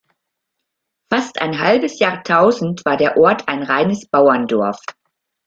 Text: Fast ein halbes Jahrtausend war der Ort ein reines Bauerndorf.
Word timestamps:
Fast 1.11 1.39
ein 1.39 1.59
halbes 1.59 1.99
Jahrtausend 1.99 2.83
war 2.85 2.97
der 2.97 3.17
Ort 3.17 3.47
ein 3.47 3.61
reines 3.61 4.07
Bauerndorf. 4.07 4.81